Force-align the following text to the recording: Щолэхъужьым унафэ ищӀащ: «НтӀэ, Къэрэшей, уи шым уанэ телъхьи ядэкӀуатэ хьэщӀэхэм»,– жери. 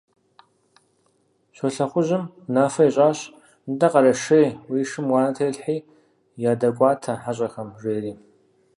Щолэхъужьым 1.55 2.23
унафэ 2.47 2.83
ищӀащ: 2.89 3.19
«НтӀэ, 3.71 3.87
Къэрэшей, 3.91 4.47
уи 4.69 4.81
шым 4.89 5.07
уанэ 5.11 5.29
телъхьи 5.35 5.77
ядэкӀуатэ 6.51 7.13
хьэщӀэхэм»,– 7.23 7.69
жери. 7.81 8.13